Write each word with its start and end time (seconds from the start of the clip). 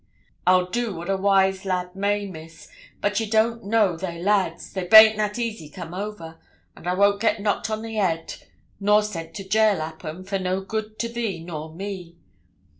'I'll 0.47 0.65
do 0.65 0.95
what 0.95 1.11
a 1.11 1.15
wise 1.15 1.63
lad 1.63 1.95
may, 1.95 2.25
Miss; 2.25 2.67
but 3.01 3.19
ye 3.19 3.29
don't 3.29 3.63
know 3.63 3.95
they 3.95 4.19
lads; 4.19 4.73
they 4.73 4.85
bain't 4.87 5.15
that 5.17 5.37
easy 5.37 5.69
come 5.69 5.93
over; 5.93 6.39
and 6.75 6.87
I 6.87 6.95
won't 6.95 7.21
get 7.21 7.39
knocked 7.39 7.69
on 7.69 7.83
the 7.83 7.97
head, 7.97 8.33
nor 8.79 9.03
sent 9.03 9.35
to 9.35 9.43
gaol 9.43 9.79
'appen, 9.79 10.23
for 10.23 10.39
no 10.39 10.61
good 10.61 10.97
to 10.97 11.07
thee 11.07 11.43
nor 11.43 11.71
me. 11.75 12.15